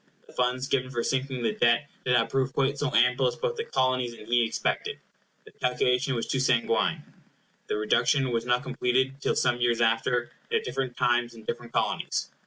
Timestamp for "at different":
10.57-10.97